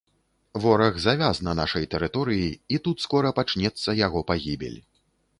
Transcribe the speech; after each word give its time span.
Вораг 0.61 0.95
завяз 1.01 1.41
на 1.47 1.53
нашай 1.59 1.85
тэрыторыі, 1.91 2.47
і 2.77 2.79
тут 2.87 3.03
скора 3.05 3.33
пачнецца 3.41 3.95
яго 3.99 4.19
пагібель. 4.33 4.79